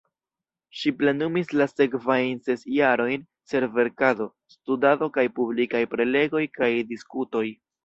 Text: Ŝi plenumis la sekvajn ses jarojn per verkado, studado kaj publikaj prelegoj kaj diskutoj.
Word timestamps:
Ŝi 0.77 0.91
plenumis 1.01 1.51
la 1.61 1.67
sekvajn 1.71 2.39
ses 2.47 2.65
jarojn 2.79 3.27
per 3.53 3.67
verkado, 3.77 4.29
studado 4.57 5.13
kaj 5.21 5.29
publikaj 5.39 5.85
prelegoj 5.95 6.45
kaj 6.59 6.75
diskutoj. 6.95 7.47